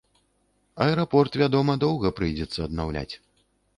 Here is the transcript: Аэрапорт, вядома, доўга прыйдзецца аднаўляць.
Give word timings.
Аэрапорт, 0.85 1.37
вядома, 1.41 1.77
доўга 1.85 2.13
прыйдзецца 2.21 2.59
аднаўляць. 2.67 3.11